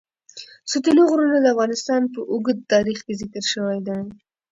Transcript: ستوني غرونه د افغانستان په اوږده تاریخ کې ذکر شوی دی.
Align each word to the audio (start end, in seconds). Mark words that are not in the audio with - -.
ستوني 0.71 1.01
غرونه 1.09 1.37
د 1.41 1.45
افغانستان 1.53 2.01
په 2.13 2.19
اوږده 2.31 2.63
تاریخ 2.73 2.97
کې 3.05 3.13
ذکر 3.21 3.43
شوی 3.53 3.77
دی. 3.87 3.99